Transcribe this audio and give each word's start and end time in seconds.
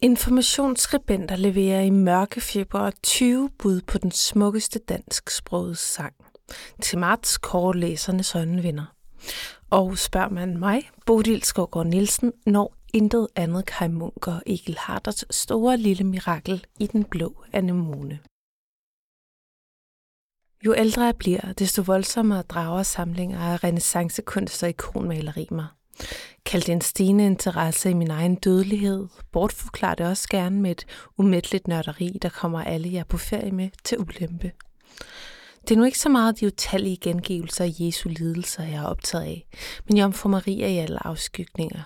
Informationsskribenter 0.00 1.36
leverer 1.36 1.80
i 1.80 1.90
mørke 1.90 2.40
februar 2.40 2.92
20 3.02 3.50
bud 3.58 3.80
på 3.80 3.98
den 3.98 4.10
smukkeste 4.10 4.78
dansksprogede 4.78 5.76
sang. 5.76 6.14
Til 6.82 6.98
marts 6.98 7.38
kårer 7.38 7.72
læsernes 7.72 8.34
øjenvinder. 8.34 8.94
Og 9.70 9.98
spørger 9.98 10.28
man 10.28 10.58
mig, 10.58 10.90
Bodil 11.06 11.42
Skovgaard 11.42 11.86
Nielsen, 11.86 12.32
når 12.46 12.74
intet 12.94 13.28
andet 13.36 13.66
Kai 13.66 13.88
Munk 13.88 14.28
og 14.28 14.42
Egil 14.46 14.78
Harders 14.78 15.24
store 15.30 15.76
lille 15.76 16.04
mirakel 16.04 16.66
i 16.80 16.86
den 16.86 17.04
blå 17.04 17.44
anemone. 17.52 18.18
Jo 20.66 20.74
ældre 20.74 21.02
jeg 21.02 21.16
bliver, 21.16 21.52
desto 21.52 21.82
voldsommere 21.82 22.42
drager 22.42 22.82
samlinger 22.82 23.40
af 23.40 23.64
renaissancekunst 23.64 24.62
og 24.62 24.68
ikonmaleri 24.68 25.48
mig. 25.50 25.66
Kald 26.44 26.62
det 26.62 26.72
en 26.72 26.80
stigende 26.80 27.26
interesse 27.26 27.90
i 27.90 27.94
min 27.94 28.10
egen 28.10 28.34
dødelighed. 28.34 29.06
Bortforklar 29.32 29.94
det 29.94 30.06
også 30.06 30.28
gerne 30.30 30.60
med 30.60 30.70
et 30.70 30.86
umætteligt 31.18 31.68
nørderi, 31.68 32.18
der 32.22 32.28
kommer 32.28 32.64
alle 32.64 32.92
jer 32.92 33.04
på 33.04 33.18
ferie 33.18 33.52
med 33.52 33.68
til 33.84 33.98
ulempe. 33.98 34.52
Det 35.62 35.70
er 35.74 35.78
nu 35.78 35.84
ikke 35.84 35.98
så 35.98 36.08
meget 36.08 36.40
de 36.40 36.46
utallige 36.46 36.96
gengivelser 36.96 37.64
af 37.64 37.74
Jesu 37.78 38.08
lidelser, 38.08 38.62
jeg 38.62 38.74
er 38.74 38.86
optaget 38.86 39.24
af, 39.24 39.46
men 39.88 39.98
Jomfru 39.98 40.28
Maria 40.28 40.68
i 40.68 40.78
alle 40.78 41.06
afskygninger. 41.06 41.82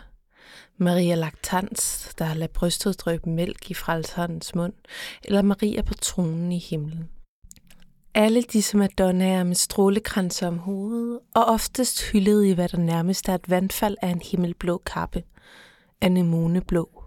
Maria 0.76 1.14
Lactans, 1.14 2.14
der 2.18 2.24
har 2.24 2.34
ladet 2.34 2.50
brystet 2.50 3.00
drøbe 3.00 3.30
mælk 3.30 3.70
i 3.70 3.74
frelserens 3.74 4.54
mund, 4.54 4.72
eller 5.24 5.42
Maria 5.42 5.82
på 5.82 5.94
tronen 5.94 6.52
i 6.52 6.58
himlen. 6.58 7.08
Alle 8.14 8.42
disse 8.42 8.76
madonnaer 8.76 9.44
med 9.44 9.54
strålekranser 9.54 10.46
om 10.46 10.58
hovedet, 10.58 11.20
og 11.34 11.44
oftest 11.44 12.02
hyldet 12.02 12.44
i 12.44 12.52
hvad 12.52 12.68
der 12.68 12.78
nærmest 12.78 13.28
er 13.28 13.34
et 13.34 13.50
vandfald 13.50 13.96
af 14.02 14.08
en 14.08 14.22
himmelblå 14.22 14.82
kappe, 14.86 15.22
anemoneblå. 16.00 17.01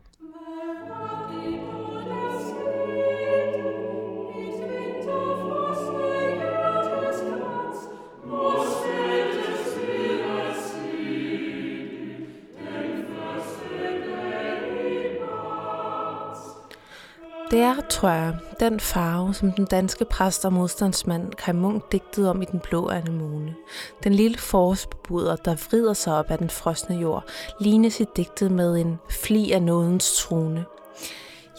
Det 17.51 17.59
er, 17.59 17.75
tror 17.89 18.09
jeg, 18.09 18.35
den 18.59 18.79
farve, 18.79 19.33
som 19.33 19.51
den 19.51 19.65
danske 19.65 20.05
præst 20.05 20.45
og 20.45 20.53
modstandsmand 20.53 21.33
Kai 21.33 21.53
Munk 21.53 21.91
digtede 21.91 22.29
om 22.29 22.41
i 22.41 22.45
den 22.45 22.59
blå 22.59 22.89
anemone. 22.89 23.55
Den 24.03 24.13
lille 24.13 24.37
forårsbebuder, 24.37 25.35
der 25.35 25.55
vrider 25.69 25.93
sig 25.93 26.13
op 26.13 26.31
af 26.31 26.37
den 26.37 26.49
frosne 26.49 26.95
jord, 26.95 27.23
lignes 27.59 27.99
i 27.99 28.05
digtet 28.15 28.51
med 28.51 28.77
en 28.77 28.99
fli 29.09 29.51
af 29.51 29.61
nådens 29.61 30.17
trone. 30.17 30.65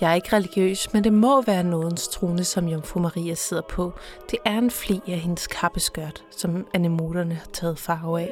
Jeg 0.00 0.10
er 0.10 0.14
ikke 0.14 0.36
religiøs, 0.36 0.92
men 0.92 1.04
det 1.04 1.12
må 1.12 1.42
være 1.42 1.62
nådens 1.62 2.08
trone, 2.08 2.44
som 2.44 2.68
Jomfru 2.68 3.00
Maria 3.00 3.34
sidder 3.34 3.62
på. 3.68 3.92
Det 4.30 4.38
er 4.44 4.58
en 4.58 4.70
fli 4.70 5.00
af 5.08 5.18
hendes 5.18 5.46
kappeskørt, 5.46 6.24
som 6.30 6.66
anemoderne 6.74 7.34
har 7.34 7.46
taget 7.52 7.78
farve 7.78 8.20
af. 8.20 8.30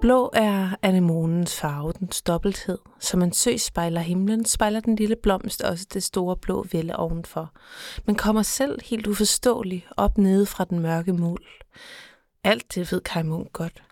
Blå 0.00 0.30
er 0.32 0.68
anemonens 0.82 1.56
farve, 1.56 1.92
den 1.98 2.10
dobbelthed. 2.26 2.78
Som 3.00 3.22
en 3.22 3.32
sø 3.32 3.56
spejler 3.56 4.00
himlen, 4.00 4.44
spejler 4.44 4.80
den 4.80 4.96
lille 4.96 5.16
blomst 5.16 5.62
også 5.62 5.86
det 5.92 6.02
store 6.02 6.36
blå 6.36 6.66
vælde 6.72 6.96
ovenfor, 6.96 7.52
men 8.06 8.16
kommer 8.16 8.42
selv 8.42 8.80
helt 8.84 9.06
uforståeligt 9.06 9.86
op 9.96 10.18
nede 10.18 10.46
fra 10.46 10.64
den 10.64 10.80
mørke 10.80 11.12
mul. 11.12 11.38
Alt 12.44 12.74
det 12.74 12.92
ved 12.92 13.00
Kai 13.00 13.22
Munk 13.22 13.52
godt. 13.52 13.82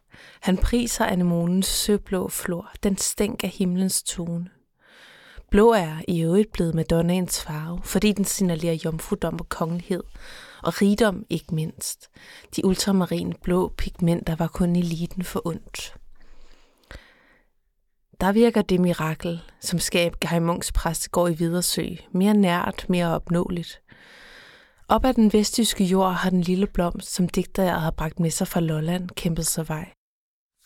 Han 0.40 0.56
priser 0.56 1.04
anemonens 1.04 1.66
søblå 1.66 2.28
flor, 2.28 2.72
den 2.82 2.98
stænk 2.98 3.44
af 3.44 3.50
himlens 3.50 4.02
tone. 4.02 4.48
Blå 5.50 5.72
er 5.72 5.96
i 6.08 6.22
øvrigt 6.22 6.52
blevet 6.52 6.74
Madonnaens 6.74 7.42
farve, 7.42 7.80
fordi 7.84 8.12
den 8.12 8.24
signalerer 8.24 8.78
jomfrudom 8.84 9.40
og 9.40 9.48
kongelighed, 9.48 10.02
og 10.62 10.82
rigdom 10.82 11.24
ikke 11.30 11.54
mindst. 11.54 12.08
De 12.56 12.64
ultramarine 12.64 13.34
blå 13.42 13.68
pigmenter 13.76 14.36
var 14.36 14.46
kun 14.48 14.76
eliten 14.76 15.24
for 15.24 15.46
ondt. 15.46 15.94
Der 18.20 18.32
virker 18.32 18.62
det 18.62 18.80
mirakel, 18.80 19.40
som 19.60 19.78
skab 19.78 20.16
Guy 20.20 20.38
Munks 20.38 20.72
går 21.10 21.28
i 21.28 21.34
Vidersø, 21.34 21.86
mere 22.12 22.34
nært, 22.34 22.86
mere 22.88 23.14
opnåeligt. 23.14 23.80
Op 24.88 25.04
ad 25.04 25.14
den 25.14 25.32
vestjyske 25.32 25.84
jord 25.84 26.14
har 26.14 26.30
den 26.30 26.40
lille 26.40 26.66
blomst, 26.66 27.14
som 27.14 27.28
digter 27.28 27.78
har 27.78 27.90
bragt 27.90 28.20
med 28.20 28.30
sig 28.30 28.48
fra 28.48 28.60
Lolland, 28.60 29.08
kæmpet 29.10 29.46
sig 29.46 29.68
vej. 29.68 29.92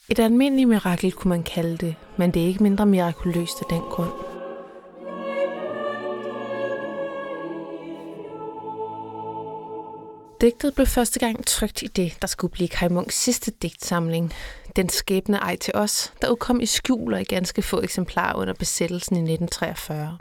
Et 0.08 0.18
almindeligt 0.18 0.68
mirakel 0.68 1.12
kunne 1.12 1.28
man 1.28 1.42
kalde 1.42 1.76
det, 1.76 1.94
men 2.18 2.30
det 2.30 2.42
er 2.42 2.46
ikke 2.46 2.62
mindre 2.62 2.86
mirakuløst 2.86 3.60
af 3.60 3.66
den 3.70 3.80
grund. 3.80 4.31
Digtet 10.42 10.74
blev 10.74 10.86
første 10.86 11.18
gang 11.18 11.46
trygt 11.46 11.82
i 11.82 11.86
det, 11.86 12.18
der 12.20 12.26
skulle 12.26 12.50
blive 12.50 12.68
Kai 12.68 12.88
Munks 12.88 13.22
sidste 13.22 13.50
digtsamling, 13.50 14.32
Den 14.76 14.88
skæbne 14.88 15.36
ej 15.36 15.56
til 15.56 15.74
os, 15.74 16.12
der 16.22 16.30
udkom 16.30 16.60
i 16.60 16.66
skjul 16.66 17.14
og 17.14 17.20
i 17.20 17.24
ganske 17.24 17.62
få 17.62 17.82
eksemplarer 17.82 18.36
under 18.36 18.54
besættelsen 18.54 19.16
i 19.16 19.18
1943. 19.18 20.18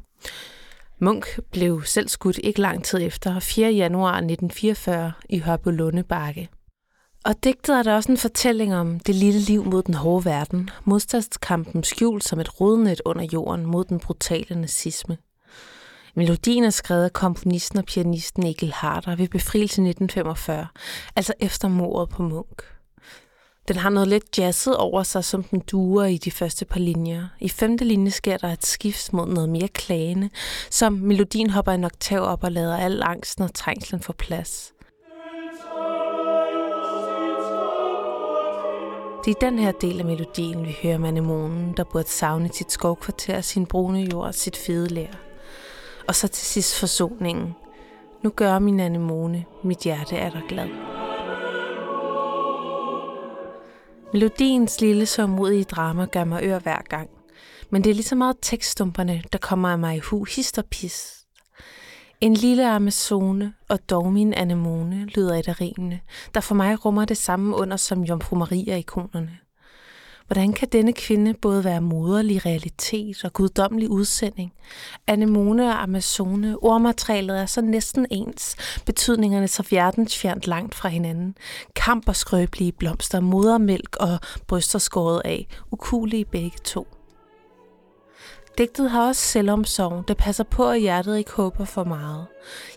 Munk 1.00 1.40
blev 1.52 1.84
selv 1.86 2.08
skudt 2.08 2.40
ikke 2.44 2.62
lang 2.62 2.84
tid 2.84 3.02
efter, 3.02 3.40
4. 3.40 3.72
januar 3.72 4.12
1944 4.12 5.12
i 5.30 5.40
Hørbølunde 5.40 6.04
Bakke. 6.04 6.50
Og 7.26 7.44
digtet 7.44 7.78
er 7.80 7.84
der 7.84 7.96
også 7.96 8.12
en 8.12 8.18
fortælling 8.18 8.76
om 8.76 9.00
det 9.00 9.16
lille 9.16 9.40
liv 9.40 9.66
mod 9.66 9.84
den 9.84 9.94
hårde 9.94 10.26
verden, 10.26 10.70
modstandskampen 10.86 11.84
skjult 11.84 12.24
som 12.24 12.40
et 12.40 12.62
rodnet 12.62 13.02
under 13.06 13.28
jorden 13.34 13.66
mod 13.66 13.86
den 13.86 14.00
brutale 14.00 14.62
nazisme. 14.62 15.18
Melodien 16.16 16.64
er 16.64 16.70
skrevet 16.70 17.04
af 17.04 17.14
komponisten 17.14 17.80
og 17.80 17.86
pianisten 17.86 18.46
Egil 18.46 18.74
Harder 18.74 19.16
ved 19.16 19.28
befrielsen 19.28 19.86
1945, 19.86 20.68
altså 21.16 21.34
efter 21.40 21.68
mordet 21.68 22.10
på 22.10 22.24
Munk. 22.24 22.64
Den 23.68 23.76
har 23.76 23.90
noget 23.90 24.08
lidt 24.08 24.38
jazzet 24.38 24.78
over 24.78 25.04
sig, 25.04 25.24
som 25.24 25.44
den 25.44 25.60
duer 25.60 26.06
i 26.06 26.18
de 26.18 26.32
første 26.32 26.66
par 26.66 26.80
linjer. 26.80 27.28
I 27.40 27.50
femte 27.50 27.86
linje 27.86 28.12
sker 28.12 28.38
der 28.38 28.48
et 28.48 28.66
skift 28.66 29.14
mod 29.14 29.28
noget 29.28 29.50
mere 29.50 29.68
klagende, 29.68 30.30
som 30.70 30.94
melodien 30.94 31.50
hopper 31.50 31.72
en 31.72 31.84
oktav 31.84 32.22
op 32.22 32.44
og 32.44 32.52
lader 32.52 32.78
al 32.78 33.04
angsten 33.04 33.44
og 33.44 33.54
trængslen 33.54 34.02
få 34.02 34.14
plads. 34.14 34.74
Det 39.26 39.32
er 39.32 39.40
den 39.42 39.60
her 39.60 39.72
del 39.72 40.00
af 40.00 40.06
melodien, 40.06 40.66
vi 40.66 40.78
hører 40.84 40.98
Manemonen, 40.98 41.74
der 41.78 41.84
burde 41.84 42.10
savne 42.10 42.50
sit 42.54 42.72
skovkvarter, 42.72 43.42
sin 43.42 43.66
brune 43.66 44.00
jord 44.00 44.28
og 44.28 44.36
sit 44.36 44.58
fede 44.58 44.88
lær. 44.88 45.31
Og 46.08 46.16
så 46.16 46.28
til 46.28 46.46
sidst 46.46 46.80
forsoningen. 46.80 47.56
Nu 48.24 48.30
gør 48.30 48.60
min 48.60 48.80
anemone, 48.80 49.46
mit 49.64 49.80
hjerte 49.80 50.16
er 50.16 50.30
der 50.30 50.42
glad. 50.48 50.70
Melodiens 54.14 54.82
lille 54.82 55.06
sørmodige 55.06 55.64
drama 55.64 56.06
gør 56.06 56.24
mig 56.24 56.44
ør 56.44 56.60
hver 56.60 56.82
gang. 56.90 57.10
Men 57.70 57.84
det 57.84 57.90
er 57.90 57.94
lige 57.94 58.06
så 58.06 58.16
meget 58.16 58.38
tekststumperne, 58.42 59.24
der 59.34 59.38
kommer 59.38 59.70
af 59.70 59.80
mig 59.80 59.96
i 59.96 60.00
hu, 60.00 60.24
hist 60.24 60.58
og 60.58 60.66
pis. 60.66 61.26
En 62.22 62.34
lille 62.34 62.70
amazone 62.70 63.54
og 63.70 63.90
dog 63.90 64.14
min 64.14 64.34
anemone 64.34 65.06
lyder 65.06 65.36
et 65.36 65.48
af 65.48 65.62
rimene, 65.62 66.00
der 66.34 66.42
for 66.42 66.56
mig 66.56 66.86
rummer 66.86 67.06
det 67.06 67.18
samme 67.18 67.56
under 67.56 67.78
som 67.78 68.04
Jomfru 68.04 68.36
Maria-ikonerne. 68.36 69.38
Hvordan 70.32 70.54
kan 70.54 70.68
denne 70.72 70.94
kvinde 70.94 71.34
både 71.34 71.64
være 71.64 71.82
moderlig 71.82 72.46
realitet 72.46 73.26
og 73.26 73.34
guddommelig 73.34 73.90
udsending? 73.90 74.54
Anemone 75.08 75.68
og 75.68 75.84
Amazone, 75.84 76.64
ordmaterialet 76.64 77.40
er 77.40 77.46
så 77.46 77.62
næsten 77.62 78.06
ens, 78.12 78.56
betydningerne 78.86 79.48
så 79.48 79.64
fjernt 79.64 80.48
langt 80.48 80.76
fra 80.76 80.90
hinanden. 80.90 81.36
Kamp 81.76 82.08
og 82.08 82.16
skrøbelige 82.16 82.72
blomster, 82.72 83.20
modermælk 83.20 83.96
og 84.00 84.20
bryster 84.48 84.80
skåret 84.80 85.22
af, 85.26 85.48
ukulige 85.72 86.26
begge 86.26 86.58
to. 86.64 86.88
Digtet 88.58 88.90
har 88.90 89.08
også 89.08 89.22
selvomsorg, 89.22 90.08
der 90.08 90.14
passer 90.14 90.44
på, 90.44 90.70
at 90.70 90.82
hjertet 90.82 91.18
ikke 91.18 91.32
håber 91.32 91.66
for 91.66 91.84
meget. 91.84 92.26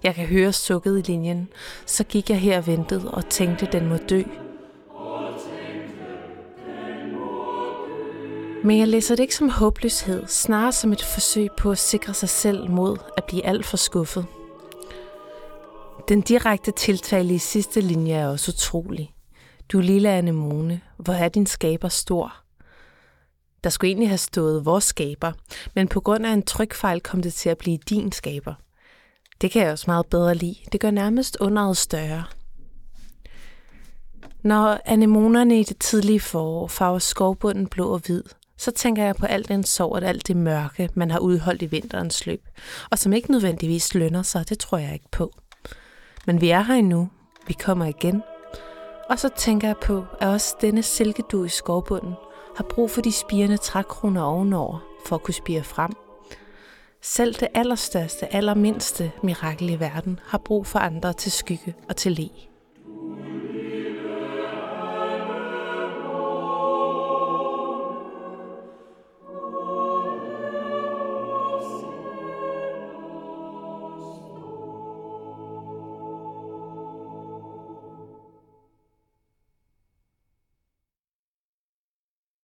Jeg 0.03 0.15
kan 0.15 0.27
høre 0.27 0.53
sukket 0.53 0.99
i 0.99 1.13
linjen. 1.13 1.49
Så 1.87 2.05
gik 2.05 2.31
jeg 2.31 2.41
her 2.41 2.59
og 2.59 2.67
ventede 2.67 3.11
og 3.11 3.29
tænkte, 3.29 3.69
den 3.73 3.89
må 3.89 3.97
dø. 3.97 4.23
Men 8.65 8.79
jeg 8.79 8.89
læser 8.89 9.17
det 9.17 9.23
ikke 9.23 9.35
som 9.35 9.49
håbløshed, 9.49 10.27
snarere 10.27 10.73
som 10.73 10.93
et 10.93 11.03
forsøg 11.03 11.49
på 11.59 11.71
at 11.71 11.79
sikre 11.79 12.15
sig 12.15 12.29
selv 12.29 12.71
mod 12.71 12.99
at 13.17 13.25
blive 13.25 13.47
alt 13.47 13.67
for 13.67 13.77
skuffet. 13.77 14.27
Den 16.09 16.21
direkte 16.21 16.71
tiltale 16.71 17.35
i 17.35 17.39
sidste 17.39 17.81
linje 17.81 18.15
er 18.15 18.29
også 18.29 18.53
utrolig. 18.53 19.15
Du 19.73 19.81
lille 19.81 20.11
anemone, 20.11 20.81
hvor 20.97 21.13
er 21.13 21.29
din 21.29 21.47
skaber 21.47 21.89
stor? 21.89 22.35
Der 23.65 23.71
skulle 23.71 23.89
egentlig 23.89 24.09
have 24.09 24.19
stået 24.19 24.65
vores 24.65 24.85
skaber, 24.85 25.33
men 25.75 25.89
på 25.89 26.01
grund 26.01 26.27
af 26.27 26.33
en 26.33 26.43
trykfejl 26.43 27.01
kom 27.01 27.23
det 27.23 27.35
til 27.35 27.49
at 27.49 27.59
blive 27.59 27.79
din 27.89 28.13
skaber. 28.13 28.55
Det 29.41 29.51
kan 29.51 29.63
jeg 29.63 29.73
også 29.73 29.85
meget 29.87 30.07
bedre 30.07 30.35
lide. 30.35 30.57
Det 30.73 30.81
gør 30.81 30.91
nærmest 30.91 31.37
underet 31.41 31.77
større. 31.77 32.25
Når 34.43 34.81
anemonerne 34.85 35.61
i 35.61 35.63
det 35.63 35.79
tidlige 35.79 36.21
forår 36.21 36.69
farver 36.69 36.99
skovbunden 36.99 37.67
blå 37.67 37.89
og 37.89 37.99
hvid, 38.07 38.23
så 38.57 38.71
tænker 38.71 39.05
jeg 39.05 39.17
på 39.17 39.27
alt 39.27 39.49
den 39.49 39.65
sorg 39.65 39.93
og 39.93 40.03
alt 40.03 40.29
det 40.29 40.37
mørke, 40.37 40.89
man 40.95 41.11
har 41.11 41.19
udholdt 41.19 41.63
i 41.63 41.67
vinterens 41.67 42.27
løb, 42.27 42.49
og 42.91 42.99
som 42.99 43.13
ikke 43.13 43.31
nødvendigvis 43.31 43.95
lønner 43.95 44.23
sig, 44.23 44.49
det 44.49 44.59
tror 44.59 44.79
jeg 44.79 44.93
ikke 44.93 45.11
på. 45.13 45.31
Men 46.27 46.41
vi 46.41 46.51
er 46.51 46.61
her 46.63 46.75
endnu, 46.75 47.09
vi 47.47 47.53
kommer 47.53 47.85
igen, 47.85 48.23
og 49.11 49.19
så 49.19 49.29
tænker 49.37 49.69
jeg 49.69 49.77
på, 49.77 50.05
at 50.21 50.29
også 50.29 50.57
denne 50.61 50.83
silkedu 50.83 51.45
i 51.45 51.49
skovbunden 51.49 52.15
har 52.57 52.65
brug 52.65 52.91
for 52.91 53.01
de 53.01 53.13
spirende 53.13 53.57
trækroner 53.57 54.23
ovenover, 54.23 54.79
for 55.07 55.17
at 55.17 55.23
kunne 55.23 55.35
spire 55.35 55.63
frem. 55.63 55.93
Selv 57.03 57.35
det 57.35 57.49
allerstørste, 57.55 58.35
allermindste 58.35 59.13
mirakel 59.23 59.71
i 59.71 59.81
verden 59.81 60.21
har 60.27 60.39
brug 60.39 60.67
for 60.67 60.79
andre 60.79 61.13
til 61.13 61.33
skygge 61.33 61.75
og 61.89 61.97
til 61.97 62.13
læg. 62.13 62.54